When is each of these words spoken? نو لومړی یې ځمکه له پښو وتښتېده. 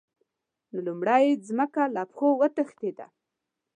نو 0.71 0.77
لومړی 0.87 1.21
یې 1.27 1.41
ځمکه 1.47 1.83
له 1.95 2.03
پښو 2.09 2.29
وتښتېده. 2.39 3.07